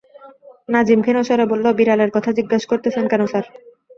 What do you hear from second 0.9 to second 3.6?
ক্ষীণ স্বরে বলল, বিড়ালের কথা জিজ্ঞাস করতেছেন কেন স্যার?